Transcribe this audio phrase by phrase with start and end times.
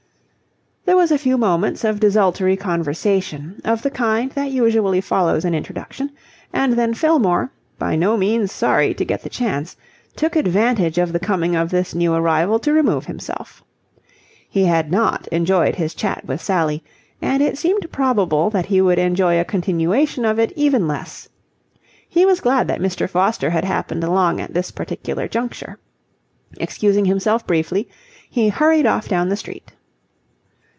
[0.83, 5.55] There was a few moments of desultory conversation, of the kind that usually follows an
[5.55, 6.11] introduction,
[6.51, 9.77] and then Fillmore, by no means sorry to get the chance,
[10.17, 13.63] took advantage of the coming of this new arrival to remove himself.
[14.49, 16.83] He had not enjoyed his chat with Sally,
[17.21, 21.29] and it seemed probable that he would enjoy a continuation of it even less.
[22.09, 23.09] He was glad that Mr.
[23.09, 25.79] Foster had happened along at this particular juncture.
[26.59, 27.87] Excusing himself briefly,
[28.29, 29.71] he hurried off down the street.